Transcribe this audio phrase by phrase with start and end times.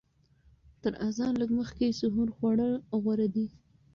[0.81, 3.47] تر اذان لږ مخکې سحور خوړل غوره دي.